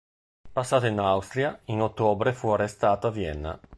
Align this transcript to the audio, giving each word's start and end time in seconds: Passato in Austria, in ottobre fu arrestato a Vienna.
Passato 0.51 0.87
in 0.87 0.97
Austria, 0.97 1.59
in 1.65 1.79
ottobre 1.79 2.33
fu 2.33 2.49
arrestato 2.49 3.05
a 3.05 3.11
Vienna. 3.11 3.59